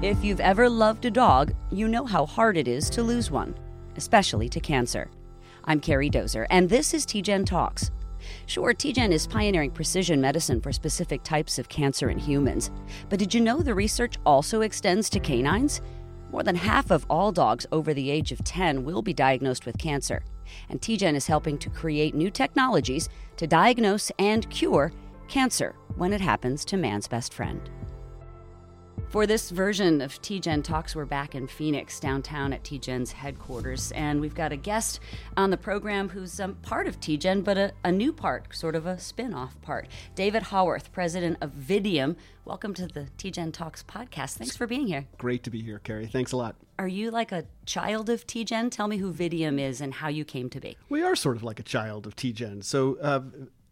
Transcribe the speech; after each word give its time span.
If 0.00 0.22
you've 0.22 0.38
ever 0.38 0.70
loved 0.70 1.06
a 1.06 1.10
dog, 1.10 1.52
you 1.72 1.88
know 1.88 2.06
how 2.06 2.24
hard 2.24 2.56
it 2.56 2.68
is 2.68 2.88
to 2.90 3.02
lose 3.02 3.32
one, 3.32 3.58
especially 3.96 4.48
to 4.50 4.60
cancer. 4.60 5.10
I'm 5.64 5.80
Carrie 5.80 6.08
Dozer, 6.08 6.46
and 6.50 6.70
this 6.70 6.94
is 6.94 7.04
TGen 7.04 7.44
Talks. 7.44 7.90
Sure, 8.46 8.72
TGen 8.72 9.10
is 9.10 9.26
pioneering 9.26 9.72
precision 9.72 10.20
medicine 10.20 10.60
for 10.60 10.70
specific 10.70 11.24
types 11.24 11.58
of 11.58 11.68
cancer 11.68 12.10
in 12.10 12.18
humans. 12.18 12.70
But 13.08 13.18
did 13.18 13.34
you 13.34 13.40
know 13.40 13.60
the 13.60 13.74
research 13.74 14.14
also 14.24 14.60
extends 14.60 15.10
to 15.10 15.18
canines? 15.18 15.80
More 16.30 16.44
than 16.44 16.54
half 16.54 16.92
of 16.92 17.04
all 17.10 17.32
dogs 17.32 17.66
over 17.72 17.92
the 17.92 18.08
age 18.08 18.30
of 18.30 18.44
10 18.44 18.84
will 18.84 19.02
be 19.02 19.12
diagnosed 19.12 19.66
with 19.66 19.78
cancer. 19.78 20.22
And 20.68 20.80
TGen 20.80 21.16
is 21.16 21.26
helping 21.26 21.58
to 21.58 21.70
create 21.70 22.14
new 22.14 22.30
technologies 22.30 23.08
to 23.36 23.48
diagnose 23.48 24.12
and 24.20 24.48
cure 24.48 24.92
cancer 25.26 25.74
when 25.96 26.12
it 26.12 26.20
happens 26.20 26.64
to 26.66 26.76
man's 26.76 27.08
best 27.08 27.34
friend. 27.34 27.68
For 29.10 29.26
this 29.26 29.48
version 29.48 30.02
of 30.02 30.20
TGen 30.20 30.62
Talks, 30.62 30.94
we're 30.94 31.06
back 31.06 31.34
in 31.34 31.46
Phoenix, 31.46 31.98
downtown 31.98 32.52
at 32.52 32.62
TGen's 32.62 33.10
headquarters, 33.10 33.90
and 33.92 34.20
we've 34.20 34.34
got 34.34 34.52
a 34.52 34.56
guest 34.56 35.00
on 35.34 35.48
the 35.48 35.56
program 35.56 36.10
who's 36.10 36.38
um, 36.38 36.56
part 36.56 36.86
of 36.86 37.00
TGen, 37.00 37.42
but 37.42 37.56
a, 37.56 37.72
a 37.84 37.90
new 37.90 38.12
part, 38.12 38.54
sort 38.54 38.76
of 38.76 38.84
a 38.84 38.98
spin 38.98 39.32
off 39.32 39.58
part. 39.62 39.88
David 40.14 40.42
Haworth, 40.42 40.92
president 40.92 41.38
of 41.40 41.52
Vidium. 41.52 42.16
Welcome 42.44 42.74
to 42.74 42.86
the 42.86 43.08
TGen 43.16 43.50
Talks 43.54 43.82
podcast. 43.82 44.34
Thanks 44.34 44.58
for 44.58 44.66
being 44.66 44.86
here. 44.86 45.06
Great 45.16 45.42
to 45.44 45.50
be 45.50 45.62
here, 45.62 45.78
Carrie. 45.78 46.06
Thanks 46.06 46.32
a 46.32 46.36
lot. 46.36 46.56
Are 46.78 46.86
you 46.86 47.10
like 47.10 47.32
a 47.32 47.46
child 47.64 48.10
of 48.10 48.26
TGen? 48.26 48.70
Tell 48.70 48.88
me 48.88 48.98
who 48.98 49.10
Vidium 49.10 49.58
is 49.58 49.80
and 49.80 49.94
how 49.94 50.08
you 50.08 50.26
came 50.26 50.50
to 50.50 50.60
be. 50.60 50.76
We 50.90 51.02
are 51.02 51.16
sort 51.16 51.36
of 51.36 51.42
like 51.42 51.58
a 51.58 51.62
child 51.64 52.06
of 52.06 52.14
TGen. 52.14 52.62
So, 52.62 52.98
uh, 53.00 53.22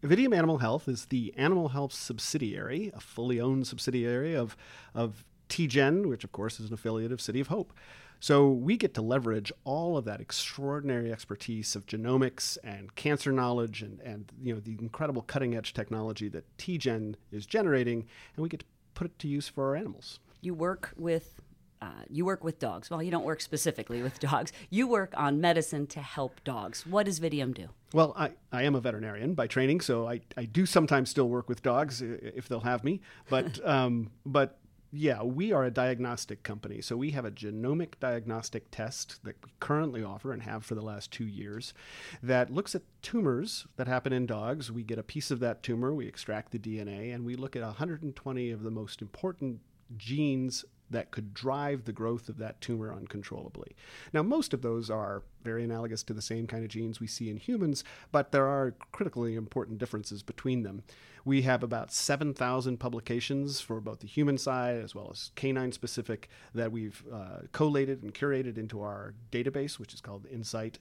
Vidium 0.06 0.37
Animal 0.37 0.59
Health 0.59 0.88
is 0.88 1.06
the 1.06 1.34
animal 1.37 1.69
health 1.69 1.92
subsidiary, 1.92 2.92
a 2.95 3.01
fully 3.01 3.41
owned 3.41 3.66
subsidiary 3.66 4.34
of, 4.34 4.56
of 4.95 5.24
TGen, 5.48 6.06
which 6.06 6.24
of 6.24 6.33
course 6.33 6.60
is 6.60 6.69
an 6.69 6.74
affiliate 6.74 7.12
of 7.12 7.20
City 7.20 7.41
of 7.41 7.48
Hope. 7.48 7.72
So 8.20 8.48
we 8.48 8.77
get 8.77 8.95
to 8.95 9.03
leverage 9.03 9.53
all 9.64 9.97
of 9.97 10.05
that 10.06 10.20
extraordinary 10.20 11.12
expertise 11.12 11.77
of 11.77 11.86
genomics 11.86 12.56
and 12.64 12.95
cancer 12.95 13.30
knowledge 13.30 13.83
and, 13.83 14.00
and 14.00 14.33
you 14.42 14.55
know 14.55 14.61
the 14.61 14.77
incredible 14.80 15.22
cutting 15.22 15.55
edge 15.55 15.75
technology 15.75 16.28
that 16.28 16.45
TGen 16.56 17.17
is 17.30 17.45
generating, 17.45 18.06
and 18.36 18.42
we 18.42 18.48
get 18.48 18.61
to 18.61 18.67
put 18.95 19.06
it 19.06 19.19
to 19.19 19.28
use 19.28 19.48
for 19.48 19.67
our 19.67 19.77
animals. 19.77 20.20
You 20.41 20.55
work 20.55 20.92
with 20.97 21.42
uh, 21.82 22.05
you 22.08 22.24
work 22.24 22.42
with 22.42 22.58
dogs. 22.58 22.91
Well, 22.91 23.02
you 23.02 23.10
don't 23.10 23.24
work 23.24 23.41
specifically 23.41 24.02
with 24.02 24.19
dogs. 24.20 24.52
You 24.70 24.86
work 24.86 25.12
on 25.16 25.41
medicine 25.41 25.86
to 25.88 26.00
help 26.00 26.42
dogs. 26.44 26.86
What 26.86 27.06
does 27.06 27.20
Vidium 27.20 27.55
do? 27.55 27.68
Well, 27.92 28.14
I, 28.16 28.33
I 28.52 28.62
am 28.62 28.74
a 28.74 28.80
veterinarian 28.80 29.34
by 29.34 29.46
training, 29.46 29.80
so 29.80 30.08
I, 30.08 30.20
I 30.36 30.44
do 30.44 30.66
sometimes 30.66 31.10
still 31.10 31.28
work 31.28 31.48
with 31.48 31.62
dogs 31.62 32.02
if 32.02 32.48
they'll 32.48 32.60
have 32.60 32.84
me. 32.84 33.00
But 33.28 33.64
um, 33.68 34.10
but 34.24 34.58
yeah, 34.92 35.22
we 35.22 35.52
are 35.52 35.64
a 35.64 35.70
diagnostic 35.70 36.42
company. 36.42 36.80
So 36.80 36.96
we 36.96 37.10
have 37.10 37.24
a 37.24 37.30
genomic 37.30 37.94
diagnostic 38.00 38.70
test 38.70 39.22
that 39.24 39.36
we 39.44 39.50
currently 39.61 40.02
offer 40.02 40.33
and 40.33 40.42
have 40.42 40.64
for 40.64 40.74
the 40.74 40.83
last 40.83 41.11
two 41.11 41.27
years 41.27 41.74
that 42.22 42.50
looks 42.50 42.74
at 42.74 42.83
tumors 43.02 43.66
that 43.77 43.88
happen 43.88 44.12
in 44.12 44.27
dogs. 44.27 44.72
We 44.72 44.83
get 44.83 44.98
a 44.98 45.02
piece 45.02 45.30
of 45.30 45.40
that 45.40 45.62
tumor, 45.62 45.92
we 45.92 46.06
extract 46.06 46.52
the 46.52 46.58
DNA, 46.58 47.14
and 47.14 47.24
we 47.24 47.36
look 47.36 47.56
at 47.56 47.62
120 47.62 48.50
of 48.50 48.62
the 48.62 48.70
most 48.70 49.02
important 49.02 49.61
genes 49.96 50.64
that 50.91 51.11
could 51.11 51.34
drive 51.34 51.84
the 51.84 51.92
growth 51.92 52.29
of 52.29 52.39
that 52.39 52.61
tumor 52.61 52.92
uncontrollably. 52.92 53.75
Now, 54.12 54.23
most 54.23 54.55
of 54.55 54.62
those 54.62 54.91
are 54.91 55.23
very 55.42 55.65
analogous 55.65 56.03
to 56.05 56.15
the 56.15 56.23
same 56.23 56.47
kind 56.47 56.65
of 56.65 56.70
genes 56.70 57.01
we 57.01 57.06
see 57.06 57.31
in 57.31 57.37
humans, 57.37 57.84
but 58.12 58.33
there 58.33 58.47
are 58.47 58.75
critically 58.92 59.34
important 59.34 59.79
differences 59.79 60.23
between 60.23 60.62
them. 60.62 60.83
We 61.25 61.42
have 61.42 61.62
about 61.62 61.92
7,000 61.92 62.79
publications 62.79 63.61
for 63.61 63.81
both 63.81 64.01
the 64.01 64.07
human 64.07 64.39
side 64.39 64.77
as 64.77 64.95
well 64.95 65.09
as 65.11 65.33
canine 65.34 65.73
specific 65.73 66.29
that 66.55 66.70
we've 66.70 67.03
uh, 67.12 67.41
collated 67.53 68.03
and 68.03 68.14
curated 68.14 68.59
into 68.59 68.81
our 68.81 69.14
database, 69.33 69.79
which 69.79 69.92
is 69.92 70.01
called 70.01 70.27
Insight. 70.31 70.79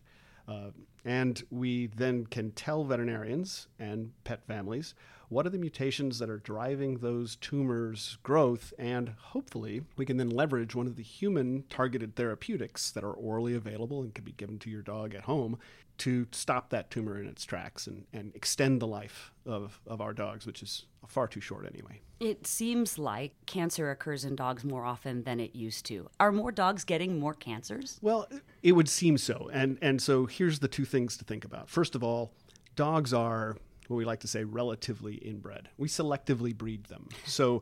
Uh, 0.48 0.70
and 1.04 1.44
we 1.50 1.88
then 1.88 2.28
can 2.28 2.52
tell 2.52 2.84
veterinarians 2.84 3.68
and 3.80 4.12
pet 4.24 4.46
families 4.46 4.94
what 5.30 5.46
are 5.46 5.50
the 5.50 5.58
mutations 5.58 6.20
that 6.20 6.30
are 6.30 6.38
driving 6.38 6.98
those 6.98 7.36
tumors' 7.36 8.18
growth, 8.24 8.74
and 8.78 9.14
hopefully 9.20 9.82
we 9.98 10.06
can 10.06 10.18
then 10.18 10.30
leverage 10.30 10.76
one 10.76 10.88
of 10.88 10.96
the 10.96 11.04
human 11.04 11.64
targeted 11.70 12.16
therapeutics 12.16 12.92
that 12.92 13.04
are 13.04 13.14
orally 13.14 13.56
available 13.56 14.02
and 14.02 14.14
can 14.14 14.24
be 14.24 14.32
given 14.34 14.60
to 14.60 14.70
your 14.70 14.82
dog 14.82 15.14
at 15.14 15.24
home 15.24 15.58
to 15.98 16.28
stop 16.32 16.70
that 16.70 16.92
tumor 16.92 17.20
in 17.20 17.28
its 17.28 17.46
tracks 17.46 17.88
and, 17.88 18.06
and 18.12 18.36
extend 18.36 18.82
the 18.82 18.88
life 18.88 19.32
of, 19.46 19.80
of 19.88 20.02
our 20.02 20.14
dogs, 20.14 20.46
which 20.46 20.62
is 20.62 20.86
far 21.08 21.28
too 21.28 21.40
short 21.40 21.66
anyway. 21.66 22.02
It 22.20 22.48
seems 22.48 22.98
like 22.98 23.34
cancer 23.46 23.92
occurs 23.92 24.26
in 24.26 24.36
dogs 24.36 24.64
more 24.64 24.84
often 24.86 25.24
than 25.24 25.40
it 25.40 25.56
used 25.56 25.86
to. 25.88 26.10
Are 26.20 26.32
more 26.32 26.52
dogs 26.52 26.84
getting 26.84 27.20
more 27.20 27.34
cancers? 27.34 28.00
Well, 28.02 28.28
it 28.64 28.74
would 28.74 28.90
seem 28.90 29.18
so. 29.18 29.50
And, 29.54 29.78
and 29.82 30.02
so 30.02 30.26
here's 30.26 30.60
the 30.60 30.68
two 30.68 30.86
things 30.86 31.18
to 31.18 31.26
think 31.26 31.46
about. 31.46 31.70
First 31.70 31.96
of 31.96 32.04
all, 32.04 32.34
dogs 32.76 33.14
are 33.14 33.58
what 33.88 33.98
we 33.98 34.06
like 34.06 34.20
to 34.22 34.28
say 34.28 34.44
relatively 34.44 35.16
inbred. 35.16 35.70
We 35.78 35.88
selectively 35.88 36.56
breed 36.56 36.86
them. 36.86 37.10
So 37.26 37.62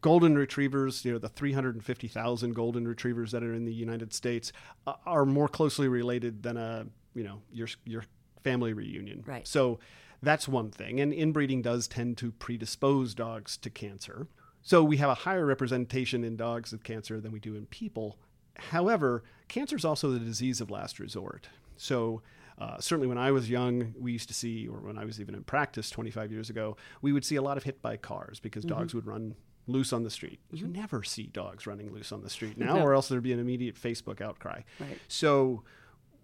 golden 0.00 0.36
retrievers, 0.36 1.04
you 1.04 1.12
know, 1.12 1.18
the 1.18 1.28
350,000 1.28 2.54
golden 2.54 2.86
retrievers 2.86 3.32
that 3.32 3.42
are 3.42 3.54
in 3.54 3.64
the 3.64 3.72
United 3.72 4.12
States 4.12 4.52
uh, 4.86 4.94
are 5.06 5.24
more 5.24 5.48
closely 5.48 5.88
related 5.88 6.42
than 6.42 6.56
a, 6.56 6.86
you 7.14 7.24
know, 7.24 7.42
your 7.52 7.68
your 7.84 8.04
family 8.42 8.72
reunion. 8.72 9.24
Right. 9.26 9.46
So 9.46 9.78
that's 10.22 10.48
one 10.48 10.70
thing. 10.70 11.00
And 11.00 11.12
inbreeding 11.12 11.62
does 11.62 11.88
tend 11.88 12.16
to 12.18 12.32
predispose 12.32 13.14
dogs 13.14 13.56
to 13.58 13.70
cancer. 13.70 14.26
So 14.62 14.82
we 14.82 14.96
have 14.98 15.10
a 15.10 15.14
higher 15.14 15.46
representation 15.46 16.24
in 16.24 16.36
dogs 16.36 16.72
of 16.72 16.82
cancer 16.82 17.20
than 17.20 17.32
we 17.32 17.40
do 17.40 17.54
in 17.54 17.66
people. 17.66 18.18
However, 18.56 19.22
cancer 19.46 19.76
is 19.76 19.84
also 19.84 20.10
the 20.10 20.18
disease 20.18 20.60
of 20.60 20.70
last 20.70 20.98
resort. 20.98 21.48
So 21.76 22.22
uh, 22.60 22.78
certainly 22.80 23.06
when 23.06 23.18
I 23.18 23.30
was 23.30 23.48
young, 23.48 23.94
we 23.98 24.12
used 24.12 24.28
to 24.28 24.34
see, 24.34 24.66
or 24.66 24.78
when 24.80 24.98
I 24.98 25.04
was 25.04 25.20
even 25.20 25.34
in 25.34 25.44
practice 25.44 25.90
25 25.90 26.32
years 26.32 26.50
ago, 26.50 26.76
we 27.02 27.12
would 27.12 27.24
see 27.24 27.36
a 27.36 27.42
lot 27.42 27.56
of 27.56 27.62
hit 27.62 27.80
by 27.80 27.96
cars 27.96 28.40
because 28.40 28.64
mm-hmm. 28.64 28.78
dogs 28.78 28.94
would 28.94 29.06
run 29.06 29.36
loose 29.66 29.92
on 29.92 30.02
the 30.02 30.10
street. 30.10 30.40
Mm-hmm. 30.46 30.66
You 30.66 30.72
never 30.72 31.02
see 31.04 31.24
dogs 31.24 31.66
running 31.66 31.92
loose 31.92 32.10
on 32.10 32.22
the 32.22 32.30
street 32.30 32.58
now, 32.58 32.76
no. 32.76 32.82
or 32.82 32.94
else 32.94 33.08
there'd 33.08 33.22
be 33.22 33.32
an 33.32 33.38
immediate 33.38 33.76
Facebook 33.76 34.20
outcry. 34.20 34.62
Right. 34.80 34.98
So 35.06 35.62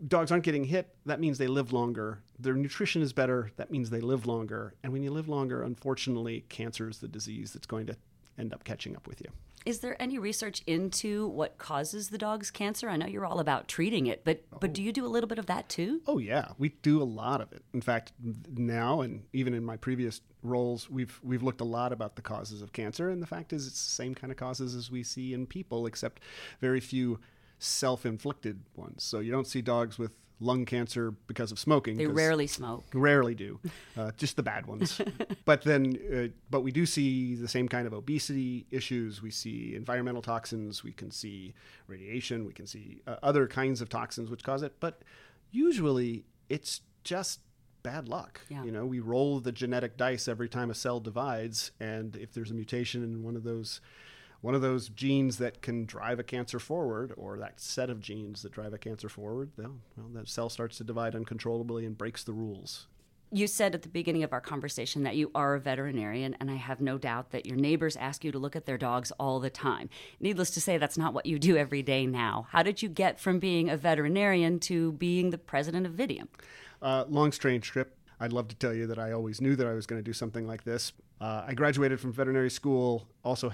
dogs 0.07 0.33
aren't 0.33 0.45
getting 0.45 0.65
hit. 0.65 0.95
That 1.07 1.21
means 1.21 1.39
they 1.39 1.47
live 1.47 1.73
longer. 1.73 2.23
Their 2.39 2.55
nutrition 2.55 3.03
is 3.03 3.13
better. 3.13 3.51
That 3.57 3.71
means 3.71 3.91
they 3.91 4.01
live 4.01 4.27
longer. 4.27 4.75
And 4.83 4.93
when 4.93 5.03
you 5.03 5.11
live 5.11 5.29
longer, 5.29 5.63
unfortunately, 5.63 6.45
cancer 6.49 6.89
is 6.89 6.99
the 6.99 7.09
disease 7.09 7.53
that's 7.53 7.67
going 7.67 7.87
to 7.87 7.97
end 8.39 8.53
up 8.53 8.65
catching 8.65 8.97
up 8.97 9.07
with 9.07 9.21
you. 9.21 9.29
Is 9.65 9.79
there 9.79 10.01
any 10.01 10.19
research 10.19 10.63
into 10.67 11.27
what 11.29 11.57
causes 11.57 12.11
the 12.11 12.19
dog's 12.19 12.51
cancer? 12.51 12.91
I 12.91 12.97
know 12.97 13.07
you're 13.07 13.25
all 13.25 13.41
about 13.41 13.67
treating 13.67 14.07
it, 14.07 14.23
but 14.23 14.45
oh. 14.53 14.59
but 14.61 14.75
do 14.75 14.83
oh. 14.83 14.85
you 14.85 14.93
do 14.93 15.07
a 15.07 15.09
little 15.09 15.29
bit 15.29 15.39
of 15.39 15.47
that 15.47 15.69
too? 15.69 16.03
Oh 16.07 16.19
yeah, 16.19 16.49
we 16.59 16.71
do 16.83 17.03
a 17.03 17.05
lot 17.05 17.41
of 17.41 17.51
it. 17.53 17.63
In 17.73 17.81
fact, 17.81 18.13
now 18.53 19.01
and 19.01 19.23
even 19.33 19.55
in 19.55 19.65
my 19.65 19.79
previous 19.79 20.21
roles, 20.43 20.91
we've 20.91 21.19
we've 21.23 21.43
looked 21.43 21.63
a 21.63 21.65
lot 21.65 21.93
about 21.93 22.17
the 22.17 22.23
causes 22.23 22.61
of 22.61 22.73
cancer, 22.73 23.09
and 23.09 23.23
the 23.23 23.27
fact 23.27 23.53
is, 23.53 23.67
it's 23.67 23.83
the 23.83 23.93
same 23.93 24.15
kind 24.15 24.31
of 24.31 24.37
causes 24.37 24.75
as 24.75 24.91
we 24.91 25.03
see 25.03 25.33
in 25.33 25.47
people, 25.47 25.87
except 25.87 26.21
very 26.61 26.81
few 26.81 27.19
self-inflicted 27.59 28.65
ones. 28.77 29.03
So 29.03 29.21
you 29.21 29.33
don't 29.33 29.47
see 29.47 29.63
dogs 29.63 29.99
with 29.99 30.13
lung 30.41 30.65
cancer 30.65 31.13
because 31.27 31.53
of 31.53 31.59
smoking. 31.59 31.97
They 31.97 32.07
rarely 32.07 32.47
smoke. 32.47 32.85
Rarely 32.93 33.35
do, 33.35 33.61
uh, 33.97 34.13
just 34.17 34.37
the 34.37 34.43
bad 34.43 34.67
ones. 34.67 35.01
but 35.45 35.63
then, 35.63 35.99
uh, 36.13 36.29
but 36.51 36.63
we 36.63 36.73
do 36.73 36.87
see 36.87 37.35
the 37.35 37.49
same 37.49 37.69
kind 37.69 37.87
of 37.87 37.93
obesity 37.93 38.67
issues. 38.71 39.23
We 39.23 39.31
see 39.31 39.75
environmental 39.75 40.23
toxins. 40.23 40.83
We 40.83 40.93
can 40.93 41.11
see 41.11 41.55
radiation. 41.87 42.45
We 42.45 42.53
can 42.53 42.67
see 42.67 43.01
uh, 43.07 43.17
other 43.23 43.47
kinds 43.47 43.81
of 43.81 43.89
toxins 43.89 44.31
which 44.31 44.43
cause 44.43 44.63
it. 44.63 44.75
But 44.81 45.03
usually, 45.51 46.25
it's 46.49 46.81
just 47.05 47.41
bad 47.83 48.09
luck. 48.09 48.41
Yeah. 48.49 48.65
You 48.65 48.73
know, 48.73 48.87
we 48.87 48.99
roll 48.99 49.39
the 49.39 49.53
genetic 49.53 49.97
dice 49.97 50.27
every 50.27 50.49
time 50.49 50.71
a 50.71 50.75
cell 50.75 50.99
divides, 50.99 51.71
and 51.79 52.17
if 52.17 52.33
there's 52.33 52.51
a 52.51 52.55
mutation 52.55 53.05
in 53.05 53.23
one 53.23 53.37
of 53.37 53.45
those 53.45 53.81
one 54.45 54.55
of 54.55 54.61
those 54.61 54.91
genes 54.91 55.39
that 55.39 55.63
can 55.63 55.87
drive 55.87 56.19
a 56.19 56.23
cancer 56.23 56.59
forward, 56.59 57.15
or 57.17 57.39
that 57.39 57.59
set 57.59 57.89
of 57.89 57.99
genes 57.99 58.43
that 58.43 58.53
drive 58.53 58.75
a 58.75 58.79
cancer 58.79 59.09
forward, 59.09 59.51
well, 59.57 59.73
that 60.13 60.29
cell 60.29 60.51
starts 60.51 60.77
to 60.77 60.85
divide 60.85 61.15
uncontrollably 61.15 61.87
and 61.87 61.97
breaks 61.97 62.23
the 62.23 62.33
rules. 62.35 62.87
You 63.33 63.47
said 63.47 63.75
at 63.75 63.81
the 63.81 63.89
beginning 63.89 64.23
of 64.23 64.35
our 64.35 64.43
conversation 64.43 65.03
that 65.05 65.17
you 65.17 65.31
are 65.35 65.55
a 65.55 65.61
veterinarian, 65.61 66.37
and 66.41 66.51
I 66.51 66.57
have 66.57 66.83
no 66.83 66.99
doubt 66.99 67.31
that 67.31 67.47
your 67.47 67.57
neighbors 67.57 67.97
ask 67.97 68.23
you 68.23 68.33
to 68.33 68.39
look 68.39 68.55
at 68.55 68.67
their 68.67 68.77
dogs 68.77 69.11
all 69.13 69.41
the 69.41 69.49
time. 69.49 69.89
Needless 70.21 70.51
to 70.51 70.61
say, 70.61 70.77
that's 70.77 70.99
not 70.99 71.15
what 71.15 71.25
you 71.25 71.39
do 71.39 71.57
every 71.57 71.83
day 71.83 72.05
now. 72.05 72.47
How 72.51 72.63
did 72.63 72.83
you 72.83 72.91
get 72.91 73.19
from 73.19 73.39
being 73.39 73.71
a 73.71 73.79
veterinarian 73.79 74.61
to 74.61 74.93
being 74.93 75.31
the 75.31 75.39
president 75.39 75.87
of 75.87 75.95
Vidium? 75.95 76.29
Uh, 76.83 77.07
long, 77.09 77.33
strange 77.33 77.71
trip. 77.71 77.97
I'd 78.21 78.35
love 78.35 78.49
to 78.49 78.57
tell 78.57 78.75
you 78.75 78.87
that 78.89 78.99
I 78.99 79.13
always 79.13 79.41
knew 79.41 79.57
that 79.57 79.67
I 79.67 79.73
was 79.73 79.87
going 79.87 79.99
to 79.99 80.05
do 80.05 80.13
something 80.13 80.47
like 80.47 80.65
this. 80.65 80.93
Uh, 81.19 81.45
I 81.47 81.55
graduated 81.55 81.99
from 81.99 82.13
veterinary 82.13 82.51
school, 82.51 83.09
also 83.25 83.51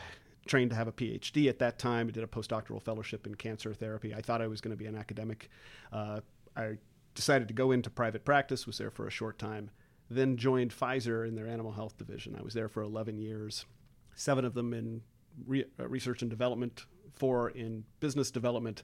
trained 0.46 0.70
to 0.70 0.76
have 0.76 0.88
a 0.88 0.92
PhD 0.92 1.48
at 1.48 1.58
that 1.58 1.78
time. 1.78 2.08
I 2.08 2.10
did 2.10 2.24
a 2.24 2.26
postdoctoral 2.26 2.82
fellowship 2.82 3.26
in 3.26 3.34
cancer 3.34 3.74
therapy. 3.74 4.14
I 4.14 4.20
thought 4.20 4.42
I 4.42 4.46
was 4.46 4.60
going 4.60 4.72
to 4.72 4.76
be 4.76 4.86
an 4.86 4.96
academic. 4.96 5.50
Uh, 5.92 6.20
I 6.56 6.78
decided 7.14 7.48
to 7.48 7.54
go 7.54 7.72
into 7.72 7.90
private 7.90 8.24
practice, 8.24 8.66
was 8.66 8.78
there 8.78 8.90
for 8.90 9.06
a 9.06 9.10
short 9.10 9.38
time, 9.38 9.70
then 10.10 10.36
joined 10.36 10.72
Pfizer 10.72 11.26
in 11.26 11.34
their 11.34 11.46
animal 11.46 11.72
health 11.72 11.96
division. 11.98 12.36
I 12.38 12.42
was 12.42 12.54
there 12.54 12.68
for 12.68 12.82
11 12.82 13.18
years, 13.18 13.66
seven 14.14 14.44
of 14.44 14.54
them 14.54 14.72
in 14.72 15.02
re- 15.46 15.66
uh, 15.78 15.88
research 15.88 16.22
and 16.22 16.30
development, 16.30 16.86
four 17.12 17.50
in 17.50 17.84
business 18.00 18.30
development. 18.30 18.82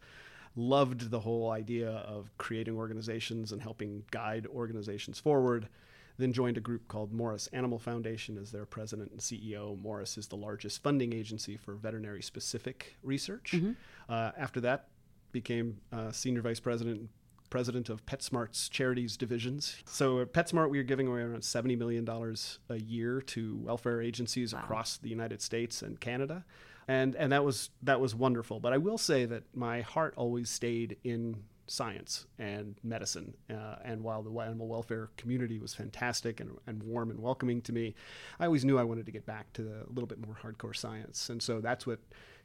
Loved 0.55 1.11
the 1.11 1.21
whole 1.21 1.51
idea 1.51 1.91
of 1.91 2.31
creating 2.39 2.77
organizations 2.77 3.53
and 3.53 3.61
helping 3.61 4.05
guide 4.11 4.47
organizations 4.47 5.19
forward. 5.19 5.69
Then 6.19 6.33
joined 6.33 6.57
a 6.57 6.61
group 6.61 6.89
called 6.89 7.13
Morris 7.13 7.47
Animal 7.49 7.79
Foundation 7.79 8.39
as 8.39 8.51
their 8.51 8.65
president 8.65 9.11
and 9.11 9.21
CEO. 9.21 9.81
Morris 9.81 10.17
is 10.17 10.29
the 10.29 10.37
largest 10.37 10.83
funding 10.83 11.13
agency 11.13 11.57
for 11.57 11.75
veterinary 11.75 12.23
specific 12.23 12.97
research. 13.03 13.53
Mm-hmm. 13.55 13.73
Uh, 14.09 14.31
after 14.39 14.61
that, 14.63 14.89
became 15.33 15.79
uh, 15.93 16.11
senior 16.13 16.41
vice 16.41 16.61
president 16.61 17.01
and 17.01 17.09
president 17.51 17.89
of 17.89 18.05
PetSmart's 18.07 18.69
charities 18.69 19.17
divisions. 19.17 19.77
So 19.87 20.21
at 20.21 20.33
PetSmart, 20.33 20.71
we 20.71 20.79
are 20.79 20.85
giving 20.85 21.07
away 21.07 21.21
around 21.21 21.43
$70 21.43 21.79
million 21.79 22.09
a 22.69 22.77
year 22.77 23.21
to 23.21 23.57
welfare 23.57 24.03
agencies 24.03 24.55
wow. 24.55 24.61
across 24.61 24.97
the 24.97 25.09
United 25.09 25.41
States 25.43 25.83
and 25.83 26.01
Canada. 26.01 26.45
And, 26.89 27.15
and 27.17 27.33
that 27.33 27.45
was 27.45 27.71
that 27.83 28.01
was 28.01 28.15
wonderful. 28.15 28.61
But 28.61 28.73
I 28.73 28.79
will 28.79 28.99
say 28.99 29.25
that 29.25 29.43
my 29.55 29.81
heart 29.81 30.15
always 30.17 30.49
stayed 30.49 30.97
in 31.03 31.43
science 31.67 32.27
and 32.39 32.77
medicine. 32.83 33.35
Uh, 33.51 33.77
and 33.85 34.03
while 34.03 34.23
the 34.23 34.31
animal 34.41 34.69
welfare 34.69 35.11
community 35.17 35.59
was 35.59 35.75
fantastic 35.75 36.41
and, 36.41 36.51
and 36.67 36.83
warm 36.83 37.11
and 37.11 37.21
welcoming 37.21 37.61
to 37.63 37.73
me, 37.73 37.95
I 38.39 38.47
always 38.47 38.65
knew 38.65 38.79
I 38.79 38.85
wanted 38.85 39.07
to 39.07 39.13
get 39.13 39.27
back 39.27 39.53
to 39.55 39.63
a 39.63 39.93
little 39.93 40.07
bit 40.07 40.25
more 40.25 40.37
hardcore 40.43 40.77
science. 40.77 41.29
And 41.29 41.43
so 41.43 41.61
that's 41.61 41.87
what 41.87 41.99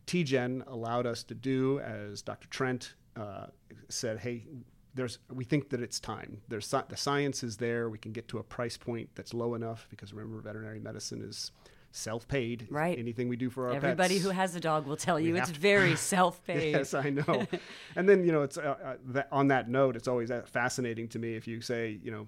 TGen 0.08 0.68
allowed 0.68 1.06
us 1.06 1.24
to 1.24 1.36
do 1.36 1.80
as 1.80 2.22
Dr. 2.22 2.48
Trent 2.48 2.96
uh, 3.16 3.48
said, 3.90 4.20
hey, 4.20 4.46
there's 4.94 5.20
we 5.32 5.46
think 5.46 5.70
that 5.70 5.82
it's 5.82 6.00
time. 6.00 6.42
There's 6.50 6.68
the 6.70 6.98
science 6.98 7.44
is 7.44 7.58
there. 7.58 7.90
We 7.90 7.98
can 7.98 8.12
get 8.12 8.28
to 8.30 8.40
a 8.40 8.44
price 8.44 8.76
point 8.76 9.10
that's 9.16 9.34
low 9.34 9.56
enough 9.56 9.88
because 9.90 10.14
remember, 10.14 10.42
veterinary 10.42 10.80
medicine 10.80 11.22
is 11.22 11.52
self-paid. 11.92 12.68
Right. 12.70 12.98
Anything 12.98 13.28
we 13.28 13.36
do 13.36 13.50
for 13.50 13.68
our 13.68 13.76
everybody 13.76 14.16
pets, 14.16 14.26
who 14.26 14.32
has 14.32 14.56
a 14.56 14.60
dog 14.60 14.86
will 14.86 14.98
tell 14.98 15.20
you 15.20 15.36
it's 15.36 15.50
very 15.50 15.96
self-paid. 15.96 16.72
yes, 16.72 16.94
I 16.94 17.10
know. 17.10 17.48
and 17.96 18.08
then 18.08 18.24
you 18.24 18.32
know, 18.32 18.44
it's 18.44 18.58
uh, 18.58 18.76
uh, 18.84 18.96
that, 19.08 19.28
on 19.32 19.48
that 19.50 19.70
note, 19.70 19.96
it's 19.96 20.08
always 20.08 20.32
uh, 20.32 20.44
fascinating 20.46 21.08
to 21.10 21.20
me 21.20 21.36
if 21.36 21.48
you 21.48 21.62
say, 21.62 22.00
you 22.04 22.12
know, 22.12 22.28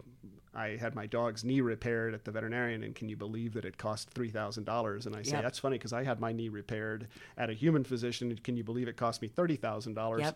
I 0.55 0.77
had 0.79 0.93
my 0.93 1.07
dog's 1.07 1.43
knee 1.43 1.61
repaired 1.61 2.13
at 2.13 2.25
the 2.25 2.31
veterinarian, 2.31 2.83
and 2.83 2.93
can 2.93 3.09
you 3.09 3.17
believe 3.17 3.53
that 3.53 3.65
it 3.65 3.77
cost 3.77 4.09
three 4.11 4.29
thousand 4.29 4.65
dollars? 4.65 5.05
And 5.05 5.15
I 5.15 5.23
say 5.23 5.31
yep. 5.31 5.43
that's 5.43 5.59
funny 5.59 5.77
because 5.77 5.93
I 5.93 6.03
had 6.03 6.19
my 6.19 6.31
knee 6.31 6.49
repaired 6.49 7.07
at 7.37 7.49
a 7.49 7.53
human 7.53 7.83
physician. 7.83 8.29
And 8.29 8.43
can 8.43 8.55
you 8.55 8.63
believe 8.63 8.87
it 8.87 8.97
cost 8.97 9.21
me 9.21 9.27
thirty 9.27 9.55
thousand 9.55 9.91
yep. 9.91 9.95
dollars? 9.95 10.33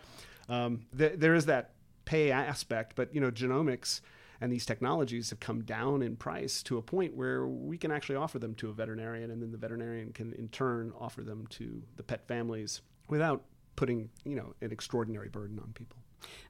Um, 0.50 0.80
th- 0.98 1.14
there 1.18 1.36
is 1.36 1.46
that 1.46 1.72
pay 2.06 2.32
aspect, 2.32 2.96
but 2.96 3.14
you 3.14 3.22
know, 3.22 3.30
genomics 3.30 4.02
and 4.42 4.52
these 4.52 4.66
technologies 4.66 5.30
have 5.30 5.40
come 5.40 5.64
down 5.64 6.02
in 6.02 6.16
price 6.16 6.62
to 6.64 6.78
a 6.78 6.82
point 6.82 7.16
where 7.16 7.48
we 7.48 7.78
can 7.78 7.92
actually 7.92 8.16
offer 8.16 8.40
them 8.40 8.56
to 8.56 8.70
a 8.70 8.74
veterinarian, 8.74 9.32
and 9.32 9.42
then 9.42 9.52
the 9.52 9.58
veterinarian 9.58 10.12
can 10.14 10.34
in 10.34 10.48
turn 10.50 10.94
offer 11.00 11.24
them 11.24 11.48
to 11.52 11.82
the 11.96 12.04
pet 12.04 12.28
families 12.28 12.82
without 13.10 13.44
putting 13.76 14.10
you 14.26 14.36
know 14.36 14.54
an 14.62 14.72
extraordinary 14.72 15.30
burden 15.30 15.60
on 15.60 15.72
people. 15.74 15.98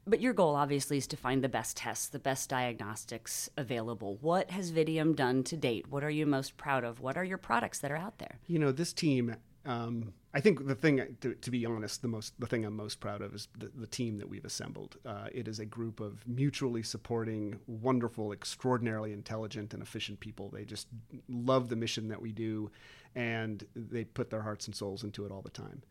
But 0.06 0.22
your 0.22 0.34
goal 0.34 0.56
obviously 0.56 0.98
is 0.98 1.08
to 1.08 1.18
find 1.18 1.44
the 1.44 1.50
best 1.50 1.76
tests, 1.78 2.08
the 2.08 2.20
best 2.20 2.50
diagnostics 2.50 3.50
available. 3.58 4.18
What 4.22 4.52
has 4.52 4.72
Vidium 4.72 5.16
done 5.16 5.44
to 5.44 5.58
date? 5.58 5.90
What 5.90 6.04
are 6.04 6.10
you 6.10 6.26
most 6.26 6.56
proud 6.58 6.84
of? 6.84 7.02
What 7.02 7.18
are 7.18 7.24
your 7.24 7.38
products 7.38 7.80
that 7.80 7.92
are 7.92 7.98
out 7.98 8.18
there? 8.18 8.40
You 8.48 8.60
know, 8.60 8.72
this 8.72 8.94
team 8.94 9.36
um, 9.66 10.14
I 10.38 10.40
think 10.40 10.68
the 10.68 10.76
thing, 10.76 11.18
to, 11.22 11.34
to, 11.34 11.50
be 11.50 11.66
honest, 11.66 12.04
the 12.04 12.08
most 12.08 12.40
the 12.40 12.46
thing 12.46 12.64
I'm 12.64 12.76
most 12.76 13.00
proud 13.00 13.24
of 13.24 13.34
is 13.34 13.48
the, 13.58 13.72
the 13.74 13.88
team 13.88 14.20
that 14.20 14.30
we've 14.30 14.46
assembled. 14.46 14.96
Uh, 15.04 15.30
it 15.32 15.48
is 15.48 15.58
a 15.58 15.66
group 15.66 16.00
of 16.00 16.24
mutually 16.28 16.84
supporting, 16.84 17.60
wonderful, 17.66 18.32
extraordinarily 18.32 19.14
intelligent 19.14 19.74
and 19.74 19.82
efficient 19.82 20.20
people. 20.20 20.50
They 20.50 20.64
just 20.64 20.90
love 21.28 21.70
the 21.70 21.76
mission 21.76 22.10
that 22.10 22.22
we 22.22 22.34
do, 22.34 22.70
and 23.16 23.66
they 23.76 24.04
put 24.04 24.30
their 24.30 24.44
hearts 24.44 24.68
and 24.68 24.76
souls 24.76 25.04
into 25.04 25.26
it 25.26 25.32
all 25.32 25.42
the 25.42 25.50
time. 25.50 25.82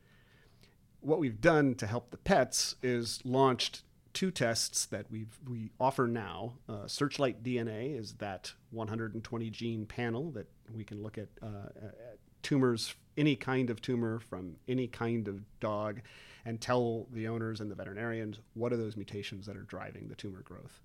What 1.01 1.19
we've 1.19 1.41
done 1.41 1.75
to 1.75 1.87
help 1.89 2.13
the 2.13 2.17
pets 2.17 2.77
is 2.85 3.19
launched 3.25 3.83
two 4.13 4.31
tests 4.31 4.87
that 4.87 5.11
we 5.11 5.27
we 5.51 5.73
offer 5.81 6.07
now. 6.07 6.53
Uh, 6.69 6.87
Searchlight 6.87 7.43
DNA 7.43 7.99
is 7.99 8.13
that 8.19 8.53
120 8.71 9.51
gene 9.51 9.87
panel 9.87 10.31
that 10.31 10.47
we 10.73 10.85
can 10.85 11.03
look 11.03 11.19
at, 11.19 11.31
uh, 11.43 11.71
at 11.83 12.19
tumors 12.45 12.95
any 13.17 13.37
kind 13.37 13.71
of 13.71 13.81
tumor 13.81 14.21
from 14.21 14.57
any 14.69 14.87
kind 14.87 15.29
of 15.29 15.43
dog 15.61 16.01
and 16.45 16.61
tell 16.61 17.07
the 17.13 17.27
owners 17.27 17.61
and 17.61 17.71
the 17.71 17.75
veterinarians 17.75 18.39
what 18.55 18.73
are 18.73 18.77
those 18.77 18.97
mutations 18.97 19.47
that 19.47 19.57
are 19.57 19.63
driving 19.65 20.09
the 20.09 20.15
tumor 20.15 20.43
growth. 20.43 20.81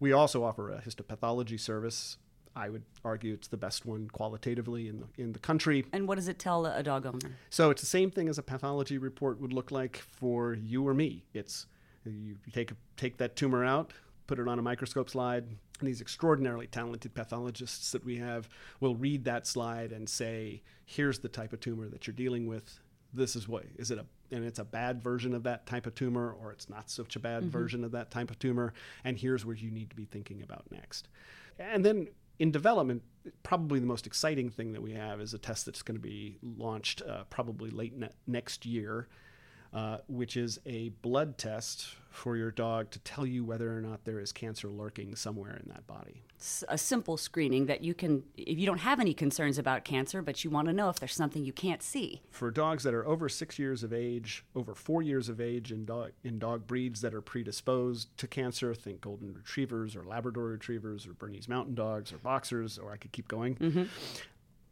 We 0.00 0.12
also 0.12 0.44
offer 0.44 0.70
a 0.70 0.80
histopathology 0.80 1.58
service. 1.60 2.16
I 2.56 2.70
would 2.70 2.82
argue 3.04 3.34
it's 3.34 3.48
the 3.48 3.56
best 3.56 3.86
one 3.86 4.08
qualitatively 4.08 4.88
in 4.88 5.00
the, 5.00 5.22
in 5.22 5.32
the 5.32 5.38
country. 5.38 5.84
And 5.92 6.08
what 6.08 6.16
does 6.16 6.28
it 6.28 6.38
tell 6.38 6.66
a 6.66 6.82
dog 6.82 7.06
owner? 7.06 7.36
So 7.50 7.70
it's 7.70 7.82
the 7.82 7.86
same 7.86 8.10
thing 8.10 8.28
as 8.28 8.38
a 8.38 8.42
pathology 8.42 8.98
report 8.98 9.40
would 9.40 9.52
look 9.52 9.70
like 9.70 9.98
for 9.98 10.54
you 10.54 10.86
or 10.86 10.94
me. 10.94 11.24
It's 11.34 11.66
you 12.04 12.36
take 12.52 12.72
take 12.96 13.18
that 13.18 13.36
tumor 13.36 13.64
out, 13.64 13.92
put 14.28 14.38
it 14.38 14.46
on 14.46 14.60
a 14.60 14.62
microscope 14.62 15.10
slide, 15.10 15.44
and 15.80 15.88
these 15.88 16.00
extraordinarily 16.00 16.68
talented 16.68 17.14
pathologists 17.14 17.90
that 17.90 18.04
we 18.04 18.18
have 18.18 18.48
will 18.78 18.94
read 18.94 19.24
that 19.24 19.46
slide 19.46 19.90
and 19.90 20.08
say, 20.08 20.62
here's 20.84 21.18
the 21.18 21.28
type 21.28 21.52
of 21.52 21.58
tumor 21.58 21.88
that 21.88 22.06
you're 22.06 22.14
dealing 22.14 22.46
with. 22.46 22.78
This 23.12 23.34
is 23.34 23.48
what 23.48 23.64
is 23.76 23.90
it 23.90 23.98
a 23.98 24.04
and 24.30 24.44
it's 24.44 24.58
a 24.58 24.64
bad 24.64 25.02
version 25.02 25.32
of 25.32 25.44
that 25.44 25.64
type 25.64 25.86
of 25.86 25.94
tumor 25.94 26.36
or 26.42 26.52
it's 26.52 26.68
not 26.68 26.90
such 26.90 27.16
a 27.16 27.18
bad 27.18 27.40
mm-hmm. 27.40 27.50
version 27.50 27.82
of 27.82 27.92
that 27.92 28.10
type 28.10 28.30
of 28.30 28.38
tumor 28.38 28.74
and 29.02 29.16
here's 29.16 29.46
where 29.46 29.56
you 29.56 29.70
need 29.70 29.88
to 29.88 29.96
be 29.96 30.04
thinking 30.04 30.42
about 30.42 30.70
next. 30.70 31.08
And 31.58 31.82
then 31.82 32.08
in 32.38 32.50
development, 32.50 33.02
probably 33.42 33.80
the 33.80 33.86
most 33.86 34.06
exciting 34.06 34.50
thing 34.50 34.74
that 34.74 34.82
we 34.82 34.92
have 34.92 35.22
is 35.22 35.32
a 35.32 35.38
test 35.38 35.64
that's 35.64 35.80
going 35.80 35.96
to 35.96 36.02
be 36.02 36.36
launched 36.42 37.00
uh, 37.00 37.24
probably 37.30 37.70
late 37.70 37.96
ne- 37.96 38.10
next 38.26 38.66
year 38.66 39.08
uh, 39.72 39.98
which 40.08 40.36
is 40.36 40.58
a 40.64 40.88
blood 41.02 41.36
test 41.38 41.88
for 42.10 42.36
your 42.36 42.50
dog 42.50 42.90
to 42.90 42.98
tell 43.00 43.26
you 43.26 43.44
whether 43.44 43.76
or 43.76 43.80
not 43.80 44.04
there 44.04 44.18
is 44.18 44.32
cancer 44.32 44.68
lurking 44.68 45.14
somewhere 45.14 45.60
in 45.62 45.68
that 45.68 45.86
body. 45.86 46.22
It's 46.36 46.64
a 46.68 46.78
simple 46.78 47.16
screening 47.16 47.66
that 47.66 47.82
you 47.82 47.94
can, 47.94 48.22
if 48.36 48.58
you 48.58 48.66
don't 48.66 48.78
have 48.78 48.98
any 48.98 49.12
concerns 49.12 49.58
about 49.58 49.84
cancer, 49.84 50.22
but 50.22 50.42
you 50.42 50.50
want 50.50 50.68
to 50.68 50.72
know 50.72 50.88
if 50.88 50.98
there's 50.98 51.14
something 51.14 51.44
you 51.44 51.52
can't 51.52 51.82
see. 51.82 52.22
For 52.30 52.50
dogs 52.50 52.82
that 52.84 52.94
are 52.94 53.06
over 53.06 53.28
six 53.28 53.58
years 53.58 53.82
of 53.82 53.92
age, 53.92 54.44
over 54.54 54.74
four 54.74 55.02
years 55.02 55.28
of 55.28 55.40
age 55.40 55.70
in 55.70 55.84
dog, 55.84 56.12
in 56.24 56.38
dog 56.38 56.66
breeds 56.66 57.00
that 57.02 57.12
are 57.12 57.20
predisposed 57.20 58.16
to 58.18 58.26
cancer, 58.26 58.74
think 58.74 59.00
golden 59.00 59.34
retrievers 59.34 59.94
or 59.94 60.04
Labrador 60.04 60.44
retrievers 60.44 61.06
or 61.06 61.12
Bernese 61.12 61.48
mountain 61.48 61.74
dogs 61.74 62.12
or 62.12 62.18
boxers, 62.18 62.78
or 62.78 62.92
I 62.92 62.96
could 62.96 63.12
keep 63.12 63.28
going. 63.28 63.56
Mm-hmm. 63.56 63.84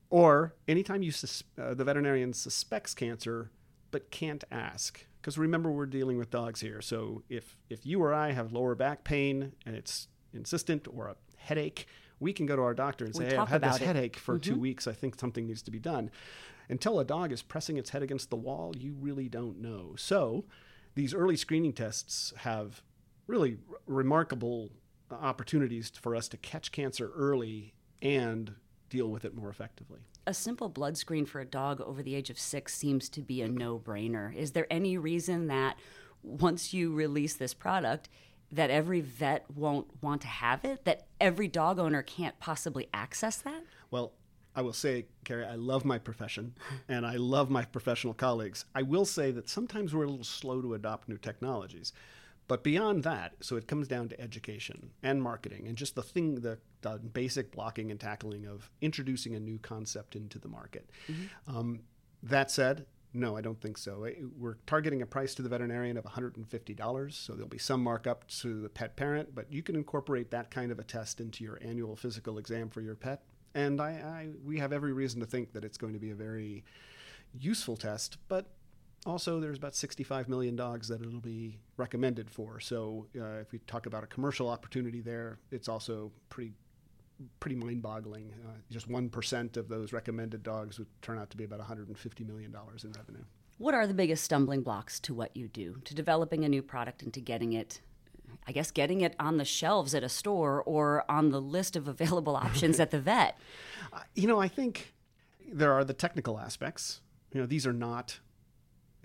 Or 0.09 0.55
anytime 0.69 1.03
you 1.03 1.11
sus- 1.11 1.43
uh, 1.61 1.75
the 1.75 1.85
veterinarian 1.85 2.33
suspects 2.33 2.95
cancer, 2.95 3.51
but 3.97 4.11
can't 4.11 4.45
ask. 4.53 5.07
Because 5.19 5.39
remember, 5.39 5.71
we're 5.71 5.87
dealing 5.87 6.19
with 6.19 6.29
dogs 6.29 6.61
here. 6.61 6.83
So 6.83 7.23
if, 7.31 7.57
if 7.71 7.87
you 7.87 8.03
or 8.03 8.13
I 8.13 8.33
have 8.33 8.53
lower 8.53 8.75
back 8.75 9.05
pain 9.05 9.53
and 9.65 9.75
it's 9.75 10.09
insistent 10.35 10.87
or 10.95 11.07
a 11.07 11.17
headache, 11.39 11.87
we 12.21 12.35
can 12.35 12.45
go 12.45 12.57
to 12.57 12.61
our 12.61 12.75
doctor 12.75 13.07
and 13.07 13.17
say, 13.17 13.31
hey, 13.31 13.37
I've 13.37 13.49
had 13.49 13.63
this 13.63 13.77
it. 13.77 13.87
headache 13.87 14.19
for 14.19 14.35
mm-hmm. 14.35 14.53
two 14.53 14.61
weeks. 14.61 14.87
I 14.87 14.93
think 14.93 15.19
something 15.19 15.47
needs 15.47 15.63
to 15.63 15.71
be 15.71 15.79
done. 15.79 16.11
Until 16.69 17.01
a 17.01 17.07
dog 17.07 17.33
is 17.33 17.41
pressing 17.41 17.79
its 17.79 17.89
head 17.89 18.03
against 18.03 18.29
the 18.29 18.37
wall, 18.37 18.75
you 18.77 18.95
really 19.01 19.31
don't 19.31 19.63
know. 19.63 19.95
So 19.97 20.45
these 20.95 21.15
early 21.15 21.39
screening 21.39 21.73
tests 21.73 22.35
have 22.37 22.83
really 23.27 23.57
r- 23.71 23.79
remarkable 23.87 24.73
opportunities 25.11 25.91
for 26.03 26.15
us 26.15 26.29
to 26.29 26.37
catch 26.37 26.71
cancer 26.71 27.13
early 27.17 27.73
and 28.03 28.57
deal 28.91 29.09
with 29.09 29.25
it 29.25 29.35
more 29.35 29.49
effectively 29.49 30.01
a 30.27 30.35
simple 30.35 30.69
blood 30.69 30.97
screen 30.97 31.25
for 31.25 31.41
a 31.41 31.45
dog 31.45 31.81
over 31.81 32.03
the 32.03 32.15
age 32.15 32.31
of 32.31 32.39
six 32.39 32.75
seems 32.75 33.09
to 33.11 33.23
be 33.23 33.43
a 33.43 33.49
no 33.49 33.79
brainer. 33.79 34.35
Is 34.35 34.53
there 34.53 34.67
any 34.71 34.99
reason 34.99 35.47
that 35.47 35.79
once 36.23 36.75
you 36.75 36.93
release 36.93 37.35
this 37.35 37.55
product, 37.55 38.09
that 38.51 38.71
every 38.71 39.01
vet 39.01 39.45
won't 39.55 39.87
want 40.03 40.21
to 40.23 40.27
have 40.27 40.65
it? 40.65 40.85
That 40.85 41.07
every 41.21 41.49
dog 41.49 41.79
owner 41.79 42.03
can't 42.03 42.39
possibly 42.41 42.89
access 42.93 43.37
that? 43.39 43.63
Well, 43.91 44.13
I 44.55 44.63
will 44.63 44.73
say, 44.73 45.07
Carrie, 45.25 45.45
I 45.45 45.55
love 45.55 45.85
my 45.85 45.99
profession 45.99 46.55
and 46.89 47.07
I 47.07 47.17
love 47.17 47.51
my 47.51 47.65
professional 47.65 48.15
colleagues. 48.15 48.65
I 48.75 48.83
will 48.83 49.05
say 49.05 49.31
that 49.31 49.49
sometimes 49.49 49.95
we're 49.95 50.05
a 50.05 50.11
little 50.11 50.25
slow 50.25 50.61
to 50.63 50.75
adopt 50.75 51.09
new 51.09 51.19
technologies. 51.19 51.93
But 52.49 52.63
beyond 52.63 53.03
that, 53.03 53.35
so 53.41 53.57
it 53.57 53.67
comes 53.67 53.89
down 53.89 54.09
to 54.11 54.21
education 54.21 54.91
and 55.03 55.21
marketing 55.23 55.67
and 55.67 55.77
just 55.77 55.97
the 55.97 56.03
thing, 56.03 56.37
the, 56.37 56.59
the 56.83 56.99
basic 56.99 57.51
blocking 57.51 57.91
and 57.91 57.99
tackling 57.99 58.47
of 58.47 58.71
introducing 58.81 59.35
a 59.35 59.41
new 59.41 59.59
concept 59.59 60.15
into 60.15 60.39
the 60.39 60.49
market. 60.49 60.89
Mm-hmm. 61.09 61.57
Um, 61.57 61.81
that 62.23 62.51
said, 62.51 62.87
no, 63.13 63.37
I 63.37 63.41
don't 63.41 63.61
think 63.61 63.79
so. 63.79 64.07
We're 64.39 64.57
targeting 64.67 65.03
a 65.03 65.07
price 65.07 65.35
to 65.37 65.43
the 65.43 65.49
veterinarian 65.49 65.97
of 65.97 66.05
$150, 66.05 67.13
so 67.13 67.33
there'll 67.33 67.49
be 67.49 67.59
some 67.59 67.83
markup 67.83 68.29
to 68.41 68.61
the 68.61 68.69
pet 68.69 68.95
parent, 68.95 69.35
but 69.35 69.51
you 69.51 69.63
can 69.63 69.75
incorporate 69.75 70.31
that 70.31 70.51
kind 70.51 70.71
of 70.71 70.79
a 70.79 70.85
test 70.85 71.21
into 71.21 71.43
your 71.43 71.59
annual 71.63 71.97
physical 71.97 72.39
exam 72.39 72.69
for 72.69 72.81
your 72.81 72.95
pet. 72.95 73.23
And 73.55 73.81
I, 73.81 73.89
I 73.89 74.29
we 74.45 74.59
have 74.59 74.73
every 74.73 74.93
reason 74.93 75.21
to 75.21 75.27
think 75.27 75.53
that 75.55 75.65
it's 75.65 75.79
going 75.79 75.95
to 75.95 75.99
be 75.99 76.11
a 76.11 76.15
very 76.15 76.63
useful 77.33 77.77
test, 77.77 78.19
but 78.29 78.47
also 79.07 79.41
there's 79.41 79.59
about 79.59 79.75
65 79.75 80.29
million 80.29 80.57
dogs 80.57 80.89
that 80.89 81.01
it'll 81.01 81.21
be 81.21 81.59
recommended 81.77 82.31
for. 82.31 82.61
So 82.61 83.07
uh, 83.19 83.41
if 83.41 83.53
we 83.53 83.59
talk 83.61 83.87
about 83.87 84.05
a 84.05 84.07
commercial 84.07 84.49
opportunity 84.49 85.01
there, 85.01 85.39
it's 85.51 85.69
also 85.69 86.13
pretty 86.29 86.53
pretty 87.41 87.57
mind-boggling. 87.57 88.31
Uh, 88.47 88.51
just 88.71 88.89
one 88.89 89.09
percent 89.09 89.57
of 89.57 89.69
those 89.69 89.93
recommended 89.93 90.43
dogs 90.43 90.79
would 90.79 90.89
turn 91.01 91.19
out 91.19 91.31
to 91.31 91.37
be 91.37 91.45
about 91.45 91.61
150 91.61 92.25
million 92.25 92.51
dollars 92.51 92.85
in 92.85 92.93
revenue. 92.93 93.25
What 93.59 93.75
are 93.75 93.87
the 93.87 93.95
biggest 93.95 94.23
stumbling 94.23 94.63
blocks 94.63 95.01
to 95.01 95.15
what 95.15 95.35
you 95.35 95.49
do, 95.49 95.81
to 95.85 95.95
developing 95.95 96.45
a 96.45 96.49
new 96.49 96.63
product 96.63 97.03
and 97.03 97.15
to 97.15 97.23
getting 97.23 97.55
it, 97.55 97.81
I 98.47 98.53
guess, 98.53 98.71
getting 98.71 99.01
it 99.01 99.17
on 99.19 99.39
the 99.39 99.47
shelves 99.47 99.95
at 99.95 100.05
a 100.05 100.11
store 100.11 100.63
or 100.65 101.11
on 101.11 101.31
the 101.31 101.41
list 101.41 101.75
of 101.75 101.89
available 101.89 102.37
options 102.47 102.79
at 102.79 102.91
the 102.91 103.01
vet? 103.01 103.39
Uh, 103.93 104.01
you 104.15 104.29
know, 104.29 104.39
I 104.39 104.49
think 104.49 104.93
there 105.51 105.73
are 105.73 105.85
the 105.85 105.95
technical 105.95 106.39
aspects. 106.39 107.01
You 107.33 107.41
know, 107.41 107.47
these 107.47 107.67
are 107.67 107.73
not 107.73 108.21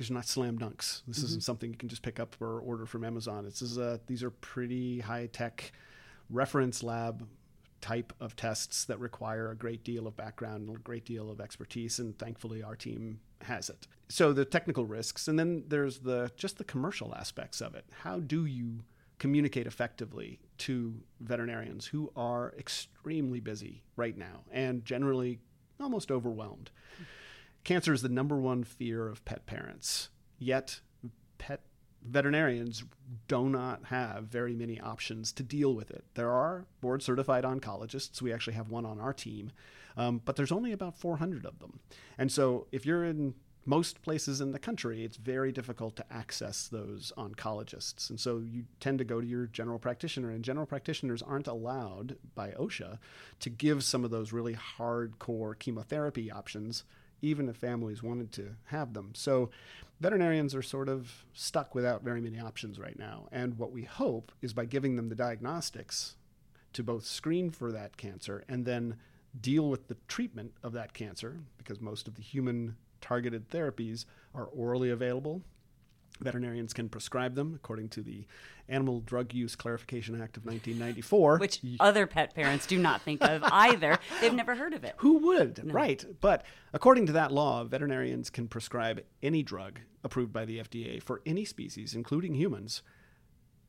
these 0.01 0.09
are 0.09 0.15
not 0.15 0.25
slam 0.25 0.57
dunks. 0.57 1.03
This 1.05 1.17
mm-hmm. 1.17 1.25
isn't 1.27 1.43
something 1.43 1.69
you 1.69 1.77
can 1.77 1.87
just 1.87 2.01
pick 2.01 2.19
up 2.19 2.35
or 2.41 2.59
order 2.59 2.87
from 2.87 3.03
Amazon. 3.03 3.45
This 3.45 3.61
is 3.61 3.77
a, 3.77 3.99
these 4.07 4.23
are 4.23 4.31
pretty 4.31 4.99
high 4.99 5.27
tech 5.27 5.73
reference 6.27 6.81
lab 6.81 7.27
type 7.81 8.11
of 8.19 8.35
tests 8.35 8.85
that 8.85 8.99
require 8.99 9.51
a 9.51 9.55
great 9.55 9.83
deal 9.83 10.07
of 10.07 10.17
background 10.17 10.67
and 10.67 10.75
a 10.75 10.79
great 10.79 11.05
deal 11.05 11.29
of 11.29 11.39
expertise 11.39 11.99
and 11.99 12.17
thankfully 12.17 12.63
our 12.63 12.75
team 12.75 13.19
has 13.41 13.69
it 13.69 13.87
so 14.07 14.31
the 14.31 14.45
technical 14.45 14.85
risks 14.85 15.27
and 15.27 15.39
then 15.39 15.63
there's 15.67 15.97
the 15.99 16.31
just 16.37 16.59
the 16.59 16.63
commercial 16.63 17.15
aspects 17.15 17.59
of 17.59 17.73
it 17.73 17.83
how 18.01 18.19
do 18.19 18.45
you 18.45 18.83
communicate 19.17 19.65
effectively 19.65 20.39
to 20.59 20.93
veterinarians 21.21 21.87
who 21.87 22.11
are 22.15 22.53
extremely 22.59 23.39
busy 23.39 23.81
right 23.95 24.15
now 24.15 24.41
and 24.51 24.85
generally 24.85 25.39
almost 25.79 26.11
overwhelmed 26.11 26.69
cancer 27.63 27.93
is 27.93 28.01
the 28.01 28.09
number 28.09 28.37
one 28.37 28.63
fear 28.63 29.07
of 29.07 29.23
pet 29.25 29.45
parents 29.45 30.09
yet 30.39 30.79
pet 31.37 31.61
veterinarians 32.03 32.83
do 33.27 33.49
not 33.49 33.85
have 33.85 34.25
very 34.25 34.55
many 34.55 34.79
options 34.79 35.31
to 35.33 35.43
deal 35.43 35.73
with 35.73 35.91
it. 35.91 36.03
There 36.15 36.31
are 36.31 36.65
board 36.81 37.03
certified 37.03 37.43
oncologists. 37.43 38.21
We 38.21 38.33
actually 38.33 38.53
have 38.53 38.69
one 38.69 38.85
on 38.85 38.99
our 38.99 39.13
team, 39.13 39.51
um, 39.95 40.21
but 40.23 40.35
there's 40.35 40.51
only 40.51 40.71
about 40.71 40.97
400 40.97 41.45
of 41.45 41.59
them. 41.59 41.79
And 42.17 42.31
so 42.31 42.67
if 42.71 42.85
you're 42.85 43.05
in 43.05 43.35
most 43.63 44.01
places 44.01 44.41
in 44.41 44.51
the 44.51 44.59
country, 44.59 45.03
it's 45.03 45.17
very 45.17 45.51
difficult 45.51 45.95
to 45.95 46.05
access 46.11 46.67
those 46.67 47.13
oncologists. 47.15 48.09
And 48.09 48.19
so 48.19 48.39
you 48.39 48.63
tend 48.79 48.97
to 48.97 49.05
go 49.05 49.21
to 49.21 49.27
your 49.27 49.45
general 49.45 49.77
practitioner, 49.77 50.31
and 50.31 50.43
general 50.43 50.65
practitioners 50.65 51.21
aren't 51.21 51.47
allowed 51.47 52.17
by 52.33 52.51
OSHA 52.51 52.97
to 53.39 53.49
give 53.51 53.83
some 53.83 54.03
of 54.03 54.09
those 54.09 54.33
really 54.33 54.55
hardcore 54.55 55.57
chemotherapy 55.59 56.31
options, 56.31 56.85
even 57.21 57.47
if 57.49 57.57
families 57.57 58.01
wanted 58.01 58.31
to 58.33 58.55
have 58.65 58.93
them. 58.93 59.11
So 59.13 59.49
veterinarians 59.99 60.55
are 60.55 60.61
sort 60.61 60.89
of 60.89 61.25
stuck 61.33 61.75
without 61.75 62.03
very 62.03 62.21
many 62.21 62.39
options 62.39 62.79
right 62.79 62.97
now. 62.97 63.27
And 63.31 63.57
what 63.57 63.71
we 63.71 63.83
hope 63.83 64.31
is 64.41 64.53
by 64.53 64.65
giving 64.65 64.95
them 64.95 65.09
the 65.09 65.15
diagnostics 65.15 66.15
to 66.73 66.83
both 66.83 67.05
screen 67.05 67.51
for 67.51 67.71
that 67.71 67.97
cancer 67.97 68.43
and 68.47 68.65
then 68.65 68.97
deal 69.39 69.69
with 69.69 69.87
the 69.87 69.97
treatment 70.07 70.53
of 70.63 70.73
that 70.73 70.93
cancer, 70.93 71.39
because 71.57 71.79
most 71.79 72.07
of 72.07 72.15
the 72.15 72.21
human 72.21 72.75
targeted 72.99 73.49
therapies 73.49 74.05
are 74.33 74.45
orally 74.45 74.89
available 74.89 75.41
Veterinarians 76.21 76.73
can 76.73 76.89
prescribe 76.89 77.35
them 77.35 77.53
according 77.55 77.89
to 77.89 78.01
the 78.01 78.25
Animal 78.69 79.01
Drug 79.01 79.33
Use 79.33 79.55
Clarification 79.55 80.15
Act 80.21 80.37
of 80.37 80.45
1994. 80.45 81.37
Which 81.39 81.59
other 81.79 82.07
pet 82.07 82.33
parents 82.33 82.65
do 82.65 82.77
not 82.77 83.01
think 83.01 83.23
of 83.23 83.43
either. 83.51 83.97
They've 84.21 84.33
never 84.33 84.55
heard 84.55 84.73
of 84.73 84.83
it. 84.83 84.95
Who 84.97 85.17
would? 85.17 85.63
No. 85.65 85.73
Right. 85.73 86.03
But 86.21 86.45
according 86.73 87.07
to 87.07 87.13
that 87.13 87.31
law, 87.31 87.63
veterinarians 87.63 88.29
can 88.29 88.47
prescribe 88.47 89.01
any 89.21 89.43
drug 89.43 89.79
approved 90.03 90.31
by 90.31 90.45
the 90.45 90.59
FDA 90.59 91.01
for 91.01 91.21
any 91.25 91.45
species, 91.45 91.93
including 91.93 92.33
humans, 92.35 92.81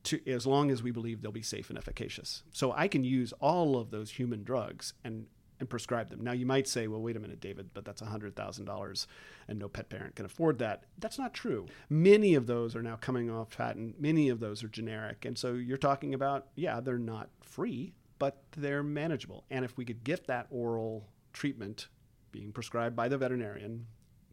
to, 0.03 0.19
as 0.29 0.45
long 0.45 0.69
as 0.69 0.83
we 0.83 0.91
believe 0.91 1.21
they'll 1.21 1.31
be 1.31 1.41
safe 1.41 1.69
and 1.69 1.77
efficacious. 1.77 2.43
So 2.51 2.73
I 2.73 2.87
can 2.87 3.03
use 3.03 3.33
all 3.39 3.77
of 3.77 3.91
those 3.91 4.11
human 4.11 4.43
drugs 4.43 4.93
and 5.03 5.27
and 5.59 5.69
prescribe 5.69 6.09
them. 6.09 6.21
Now, 6.21 6.31
you 6.31 6.45
might 6.45 6.67
say, 6.67 6.87
well, 6.87 7.01
wait 7.01 7.15
a 7.15 7.19
minute, 7.19 7.39
David, 7.39 7.69
but 7.73 7.85
that's 7.85 8.01
$100,000 8.01 9.07
and 9.47 9.59
no 9.59 9.69
pet 9.69 9.89
parent 9.89 10.15
can 10.15 10.25
afford 10.25 10.59
that. 10.59 10.83
That's 10.97 11.19
not 11.19 11.33
true. 11.33 11.67
Many 11.89 12.35
of 12.35 12.47
those 12.47 12.75
are 12.75 12.81
now 12.81 12.95
coming 12.95 13.29
off 13.29 13.55
patent, 13.55 13.99
many 13.99 14.29
of 14.29 14.39
those 14.39 14.63
are 14.63 14.67
generic. 14.67 15.25
And 15.25 15.37
so 15.37 15.53
you're 15.53 15.77
talking 15.77 16.13
about, 16.13 16.47
yeah, 16.55 16.79
they're 16.79 16.97
not 16.97 17.29
free, 17.41 17.93
but 18.19 18.43
they're 18.57 18.83
manageable. 18.83 19.45
And 19.49 19.63
if 19.65 19.77
we 19.77 19.85
could 19.85 20.03
get 20.03 20.27
that 20.27 20.47
oral 20.49 21.07
treatment 21.33 21.87
being 22.31 22.51
prescribed 22.51 22.95
by 22.95 23.07
the 23.07 23.17
veterinarian 23.17 23.85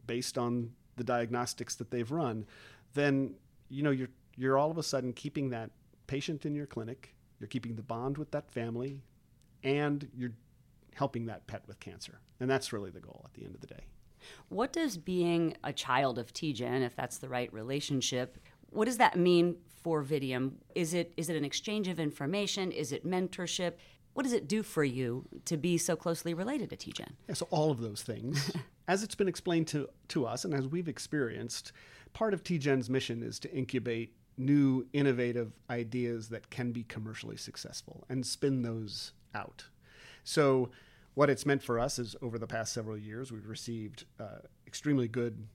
based 0.07 0.39
on 0.39 0.73
the 0.97 1.05
diagnostics 1.05 1.75
that 1.77 1.91
they've 1.91 2.11
run, 2.11 2.47
then 2.95 3.35
you 3.69 3.83
know 3.83 3.91
you're 3.91 4.09
you're 4.37 4.59
all 4.59 4.71
of 4.71 4.79
a 4.79 4.83
sudden 4.83 5.12
keeping 5.12 5.50
that 5.50 5.71
patient 6.07 6.45
in 6.47 6.55
your 6.55 6.67
clinic, 6.67 7.15
you're 7.39 7.49
keeping 7.49 7.77
the 7.77 7.83
bond 7.83 8.19
with 8.19 8.31
that 8.33 8.50
family, 8.50 9.03
and 9.62 10.09
you're 10.17 10.33
helping 10.94 11.26
that 11.26 11.47
pet 11.47 11.62
with 11.66 11.80
cancer. 11.80 12.20
And 12.40 12.50
that's 12.50 12.73
really 12.73 12.90
the 12.90 13.00
goal 13.00 13.23
at 13.25 13.35
the 13.35 13.44
end 13.44 13.54
of 13.54 13.61
the 13.61 13.66
day. 13.66 13.85
What 14.49 14.73
does 14.73 14.97
being 14.97 15.56
a 15.64 15.73
child 15.73 16.18
of 16.18 16.32
TGen, 16.32 16.82
if 16.82 16.94
that's 16.94 17.18
the 17.18 17.28
right 17.28 17.52
relationship, 17.52 18.38
what 18.70 18.85
does 18.85 18.99
that 18.99 19.16
mean 19.16 19.56
for 19.82 20.04
Vidium? 20.04 20.52
Is 20.75 20.94
it 20.94 21.12
is 21.16 21.28
it 21.28 21.37
an 21.37 21.44
exchange 21.44 21.88
of 21.88 21.99
information? 21.99 22.70
Is 22.70 22.92
it 22.92 23.06
mentorship? 23.06 23.75
What 24.12 24.25
does 24.25 24.32
it 24.32 24.49
do 24.49 24.62
for 24.62 24.85
you 24.85 25.25
to 25.44 25.56
be 25.56 25.78
so 25.78 25.97
closely 25.97 26.35
related 26.35 26.70
to 26.70 26.76
TGen? 26.76 27.12
Yeah, 27.28 27.35
so 27.35 27.47
all 27.50 27.70
of 27.70 27.80
those 27.80 28.02
things. 28.02 28.52
as 28.88 29.02
it's 29.04 29.14
been 29.14 29.28
explained 29.28 29.68
to, 29.68 29.88
to 30.09 30.26
us 30.26 30.44
and 30.44 30.52
as 30.52 30.66
we've 30.66 30.88
experienced, 30.88 31.73
part 32.12 32.35
of 32.35 32.42
TGen's 32.42 32.90
mission 32.90 33.23
is 33.23 33.38
to 33.38 33.52
incubate 33.54 34.12
new 34.37 34.87
innovative 34.92 35.52
ideas 35.68 36.28
that 36.30 36.50
can 36.50 36.73
be 36.73 36.82
commercially 36.85 37.37
successful 37.37 38.04
and 38.09 38.26
spin 38.26 38.62
those 38.62 39.12
out 39.35 39.64
so, 40.25 40.71
what 41.15 41.29
it's 41.29 41.45
meant 41.45 41.62
for 41.62 41.79
us 41.79 41.99
is 41.99 42.15
over 42.23 42.39
the 42.39 42.47
past 42.47 42.73
several 42.73 42.97
years, 42.97 43.33
we've 43.33 43.49
received 43.49 44.05
uh, 44.19 44.39
extremely 44.67 45.09
good 45.09 45.47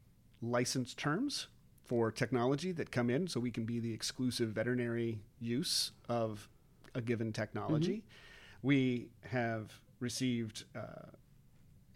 license 0.41 0.93
terms 0.93 1.47
for 1.85 2.11
technology 2.11 2.71
that 2.71 2.91
come 2.91 3.09
in 3.09 3.27
so 3.27 3.39
we 3.39 3.51
can 3.51 3.63
be 3.63 3.79
the 3.79 3.93
exclusive 3.93 4.49
veterinary 4.49 5.19
use 5.39 5.91
of 6.09 6.49
a 6.93 7.01
given 7.01 7.31
technology. 7.31 7.97
Mm-hmm. 7.97 8.67
We 8.67 9.09
have 9.29 9.71
received 9.99 10.65
uh, 10.75 11.09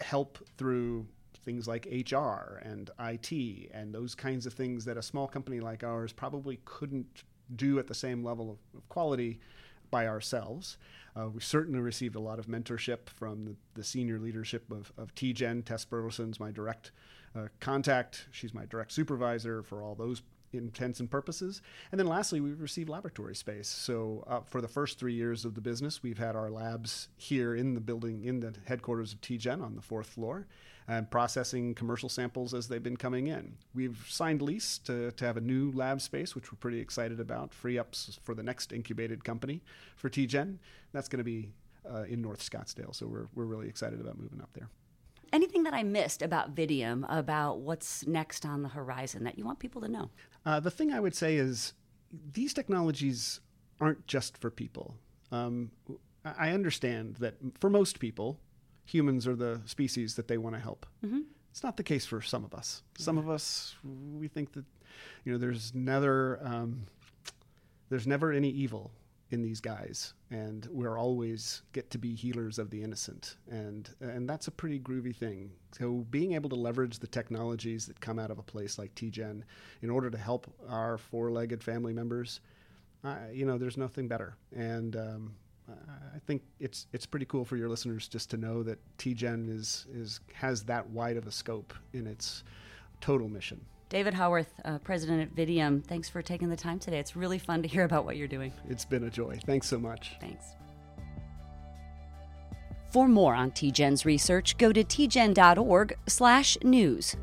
help 0.02 0.38
through 0.58 1.08
things 1.44 1.68
like 1.68 1.88
HR 2.12 2.60
and 2.62 2.92
IT 3.00 3.72
and 3.74 3.94
those 3.94 4.14
kinds 4.14 4.46
of 4.46 4.54
things 4.54 4.86
that 4.86 4.98
a 4.98 5.02
small 5.02 5.28
company 5.28 5.60
like 5.60 5.84
ours 5.84 6.12
probably 6.14 6.60
couldn't 6.66 7.24
do 7.56 7.80
at 7.80 7.88
the 7.88 7.96
same 7.96 8.24
level 8.24 8.52
of, 8.52 8.58
of 8.78 8.88
quality 8.90 9.40
by 9.89 10.08
ourselves. 10.08 10.77
Uh, 11.15 11.29
we 11.29 11.41
certainly 11.41 11.79
received 11.79 12.15
a 12.15 12.19
lot 12.19 12.39
of 12.39 12.48
mentorship 12.48 13.10
from 13.10 13.46
the, 13.46 13.55
the 13.74 13.84
senior 13.84 14.19
leadership 14.19 14.72
of, 14.72 14.91
of 14.98 15.13
TGen. 15.15 15.65
Tess 15.65 15.86
Burleson's 15.86 16.39
my 16.39 16.51
direct 16.51 16.91
uh, 17.36 17.48
contact. 17.60 18.27
She's 18.31 18.53
my 18.53 18.65
direct 18.65 18.91
supervisor 18.91 19.63
for 19.63 19.84
all 19.84 19.96
those 19.96 20.22
intents 20.51 21.00
and 21.00 21.10
purposes. 21.10 21.62
And 21.91 22.00
then 22.00 22.08
lastly, 22.08 22.39
we've 22.39 22.62
received 22.62 22.89
laboratory 22.89 23.36
space. 23.36 23.67
So 23.67 24.24
uh, 24.27 24.39
for 24.41 24.62
the 24.62 24.67
first 24.67 24.98
three 24.98 25.13
years 25.13 25.46
of 25.46 25.55
the 25.55 25.62
business, 25.62 26.01
we've 26.01 26.17
had 26.17 26.36
our 26.36 26.50
labs 26.50 27.10
here 27.17 27.55
in 27.55 27.75
the 27.75 27.81
building, 27.81 28.24
in 28.24 28.39
the 28.39 28.53
headquarters 28.65 29.13
of 29.13 29.22
TGen 29.22 29.63
on 29.63 29.75
the 29.75 29.81
fourth 29.81 30.08
floor 30.08 30.48
and 30.89 31.10
processing 31.12 31.75
commercial 31.75 32.10
samples 32.10 32.53
as 32.53 32.67
they've 32.67 32.81
been 32.81 32.98
coming 32.98 33.27
in. 33.27 33.55
We've 33.75 34.03
signed 34.10 34.41
lease 34.41 34.79
to, 34.79 35.12
to 35.12 35.25
have 35.25 35.38
a 35.38 35.41
new 35.41 35.72
lab 35.72 36.01
space, 36.01 36.34
which 36.34 36.51
we're 36.51 36.58
pretty 36.58 36.79
excited 36.79 37.19
about, 37.19 37.53
free 37.53 37.77
ups 37.77 38.19
for 38.24 38.34
the 38.34 38.41
next 38.41 38.74
incubated 38.74 39.24
company 39.24 39.62
for 39.96 40.10
TGen. 40.10 40.58
That's 40.91 41.08
going 41.08 41.19
to 41.19 41.24
be 41.24 41.50
uh, 41.88 42.03
in 42.03 42.24
North 42.24 42.39
Scottsdale, 42.39 42.96
so 42.96 43.05
we're, 43.05 43.27
we're 43.36 43.46
really 43.46 43.69
excited 43.69 44.01
about 44.01 44.17
moving 44.17 44.41
up 44.41 44.50
there. 44.53 44.67
Anything 45.31 45.62
that 45.62 45.75
I 45.75 45.84
missed 45.84 46.24
about 46.24 46.55
Vidium, 46.55 47.05
about 47.08 47.60
what's 47.60 48.08
next 48.08 48.43
on 48.43 48.63
the 48.63 48.69
horizon 48.69 49.24
that 49.25 49.38
you 49.38 49.46
want 49.46 49.60
people 49.60 49.81
to 49.81 49.88
know? 49.88 50.10
Uh, 50.43 50.60
the 50.60 50.72
thing 50.72 50.91
I 50.91 51.00
would 51.00 51.15
say 51.15 51.36
is 51.36 51.74
these 52.34 52.51
technologies 52.51 53.41
aren't 53.79 54.08
just 54.08 54.39
for 54.39 54.50
people. 54.50 54.96
Um, 55.31 55.69
I 56.25 56.50
understand 56.50 57.17
that 57.17 57.36
for 57.60 57.69
most 57.69 58.00
people, 58.00 58.39
humans 58.89 59.27
are 59.27 59.36
the 59.36 59.62
species 59.65 60.15
that 60.15 60.27
they 60.27 60.38
want 60.38 60.55
to 60.55 60.62
help. 60.62 60.86
Mm-hmm. 61.05 61.22
It's 61.51 61.63
not 61.63 61.77
the 61.77 61.84
case 61.84 62.05
for 62.05 62.22
some 62.22 62.43
of 62.46 62.53
us. 62.53 62.84
Some 62.98 63.17
of 63.17 63.29
us, 63.29 63.75
we 63.84 64.27
think 64.27 64.53
that, 64.53 64.65
you 65.24 65.31
know, 65.31 65.38
there's 65.38 65.74
never, 65.74 66.39
um, 66.43 66.86
there's 67.89 68.08
never 68.08 68.31
any 68.31 68.50
evil 68.50 68.91
in 69.31 69.41
these 69.43 69.62
guys, 69.62 70.13
and 70.31 70.67
we're 70.72 70.98
always 70.98 71.62
get 71.74 71.91
to 71.91 71.98
be 71.98 72.15
healers 72.15 72.58
of 72.58 72.72
the 72.72 72.81
innocent, 72.81 73.36
and 73.50 73.89
and 74.01 74.27
that's 74.27 74.48
a 74.48 74.51
pretty 74.51 74.79
groovy 74.79 75.15
thing. 75.15 75.51
So 75.77 76.05
being 76.10 76.34
able 76.34 76.50
to 76.50 76.55
leverage 76.55 76.98
the 76.98 77.08
technologies 77.08 77.86
that 77.86 78.00
come 78.00 78.17
out 78.17 78.31
of 78.31 78.39
a 78.39 78.43
place 78.43 78.79
like 78.79 78.96
TGen 78.96 79.43
in 79.84 79.89
order 79.89 80.10
to 80.10 80.17
help 80.17 80.51
our 80.67 80.98
four-legged 80.98 81.63
family 81.63 81.93
members, 81.93 82.41
uh, 83.03 83.17
you 83.31 83.46
know, 83.46 83.60
there's 83.60 83.77
nothing 83.77 84.08
better, 84.08 84.36
and 84.55 84.96
um, 84.96 85.36
I 86.16 86.20
think 86.26 86.42
it's 86.60 86.88
it's 86.92 87.06
pretty 87.06 87.26
cool 87.26 87.46
for 87.46 87.56
your 87.56 87.70
listeners 87.70 88.08
just 88.08 88.32
to 88.32 88.38
know 88.38 88.64
that 88.64 88.80
TGen 88.98 89.48
is 89.50 89.86
is 89.94 90.22
has 90.34 90.64
that 90.64 90.90
wide 90.90 91.18
of 91.18 91.28
a 91.28 91.32
scope 91.32 91.72
in 91.94 92.08
its 92.08 92.44
total 93.02 93.30
mission. 93.30 93.64
David 93.90 94.14
Haworth, 94.14 94.48
uh, 94.66 94.80
president 94.80 95.22
at 95.22 95.36
Vidium, 95.36 95.84
thanks 95.84 96.10
for 96.10 96.22
taking 96.22 96.50
the 96.50 96.56
time 96.56 96.78
today. 96.78 97.00
It's 97.00 97.16
really 97.16 97.40
fun 97.40 97.64
to 97.64 97.68
hear 97.68 97.86
about 97.86 98.06
what 98.06 98.18
you're 98.18 98.28
doing. 98.28 98.54
It's 98.68 98.86
been 98.86 99.06
a 99.06 99.10
joy. 99.10 99.40
Thanks 99.46 99.68
so 99.68 99.80
much. 99.80 100.16
Thanks. 100.22 100.46
For 102.92 103.08
more 103.08 103.34
on 103.34 103.50
TGen's 103.52 104.06
research, 104.06 104.58
go 104.58 104.74
to 104.74 104.84
tgen.org/news. 104.84 107.16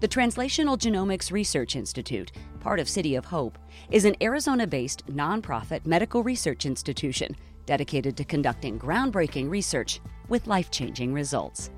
The 0.00 0.08
Translational 0.08 0.76
Genomics 0.78 1.32
Research 1.32 1.76
Institute, 1.76 2.32
part 2.60 2.80
of 2.80 2.88
City 2.88 3.14
of 3.14 3.26
Hope, 3.26 3.58
is 3.90 4.04
an 4.04 4.16
Arizona 4.20 4.66
based 4.66 5.06
nonprofit 5.06 5.86
medical 5.86 6.22
research 6.22 6.66
institution 6.66 7.34
dedicated 7.66 8.16
to 8.16 8.24
conducting 8.24 8.78
groundbreaking 8.78 9.50
research 9.50 10.00
with 10.28 10.46
life 10.46 10.70
changing 10.70 11.12
results. 11.12 11.70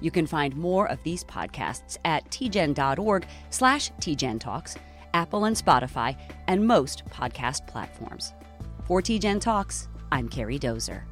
You 0.00 0.10
can 0.10 0.26
find 0.26 0.56
more 0.56 0.88
of 0.88 1.02
these 1.04 1.22
podcasts 1.24 1.96
at 2.04 2.28
tgen.org 2.30 3.26
slash 3.50 3.92
tgentalks, 4.00 4.76
Apple 5.14 5.44
and 5.44 5.56
Spotify, 5.56 6.16
and 6.48 6.66
most 6.66 7.04
podcast 7.06 7.66
platforms. 7.66 8.34
For 8.84 9.00
TGen 9.00 9.40
Talks, 9.40 9.88
I'm 10.10 10.28
Carrie 10.28 10.58
Dozer. 10.58 11.04